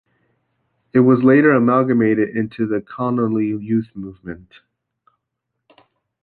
[0.93, 4.51] It was later amalgamated into the Connolly Youth Movement.